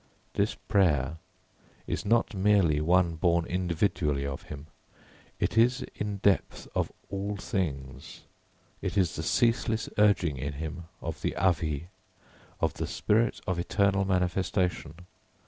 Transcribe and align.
This 0.33 0.55
prayer 0.55 1.19
is 1.85 2.07
not 2.07 2.33
merely 2.33 2.81
one 2.81 3.17
born 3.17 3.45
individually 3.45 4.25
of 4.25 4.41
him; 4.41 4.65
it 5.39 5.59
is 5.59 5.85
in 5.93 6.17
depth 6.17 6.67
of 6.73 6.91
all 7.11 7.35
things, 7.37 8.21
it 8.81 8.97
is 8.97 9.15
the 9.15 9.21
ceaseless 9.21 9.87
urging 9.99 10.37
in 10.37 10.53
him 10.53 10.85
of 11.01 11.21
the 11.21 11.35
Āvih, 11.37 11.83
of 12.59 12.73
the 12.73 12.87
spirit 12.87 13.41
of 13.45 13.59
eternal 13.59 14.03
manifestation. 14.03 15.05